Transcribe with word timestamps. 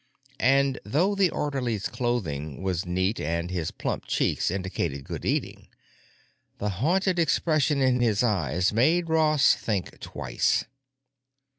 And 0.39 0.79
though 0.83 1.13
the 1.13 1.29
orderly's 1.29 1.87
clothing 1.87 2.63
was 2.63 2.87
neat 2.87 3.19
and 3.19 3.51
his 3.51 3.69
plump 3.69 4.07
cheeks 4.07 4.49
indicated 4.49 5.03
good 5.03 5.25
eating, 5.25 5.67
the 6.57 6.69
haunted 6.69 7.19
expression 7.19 7.83
in 7.83 8.01
his 8.01 8.23
eyes 8.23 8.73
made 8.73 9.09
Ross 9.09 9.53
think 9.53 9.99
twice.) 9.99 10.65